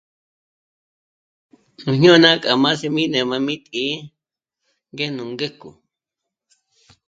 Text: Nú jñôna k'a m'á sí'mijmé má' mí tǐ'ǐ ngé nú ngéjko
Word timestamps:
Nú 1.83 1.91
jñôna 1.99 2.29
k'a 2.41 2.51
m'á 2.61 2.71
sí'mijmé 2.79 3.19
má' 3.29 3.45
mí 3.47 3.55
tǐ'ǐ 3.65 3.87
ngé 4.93 5.05
nú 5.15 5.23
ngéjko 5.31 5.69